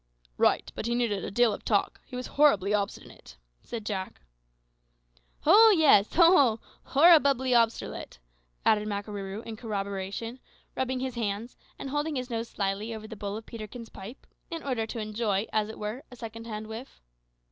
'""Right; 0.37 0.71
but 0.73 0.87
he 0.87 0.95
needed 0.95 1.23
a 1.23 1.29
deal 1.29 1.53
of 1.53 1.63
talk 1.63 2.01
he 2.07 2.15
was 2.15 2.25
horribly 2.25 2.73
obstinate," 2.73 3.37
said 3.61 3.85
Jack. 3.85 4.21
"Ho, 5.41 5.69
yis; 5.69 6.15
ho! 6.15 6.35
ho! 6.35 6.59
horribubly 6.99 7.53
obsterlate," 7.55 8.17
added 8.65 8.87
Makarooroo 8.87 9.43
in 9.45 9.57
corroboration, 9.57 10.39
rubbing 10.75 11.01
his 11.01 11.13
hands 11.13 11.55
and 11.77 11.91
holding 11.91 12.15
his 12.15 12.31
nose 12.31 12.49
slyly 12.49 12.95
over 12.95 13.07
the 13.07 13.15
bowl 13.15 13.37
of 13.37 13.45
Peterkin's 13.45 13.89
pipe, 13.89 14.25
in 14.49 14.63
order 14.63 14.87
to 14.87 14.97
enjoy, 14.99 15.45
as 15.53 15.69
it 15.69 15.77
were, 15.77 16.03
a 16.09 16.15
second 16.15 16.47
hand 16.47 16.65
whiff. 16.65 16.99